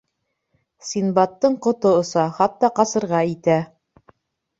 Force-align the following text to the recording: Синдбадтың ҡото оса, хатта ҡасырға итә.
Синдбадтың 0.85 1.57
ҡото 1.65 1.91
оса, 1.97 2.23
хатта 2.39 2.71
ҡасырға 2.81 3.21
итә. 3.35 3.59